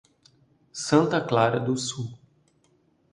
Santa 0.81 1.21
Clara 1.21 1.59
do 1.59 1.77
Sul 1.77 2.17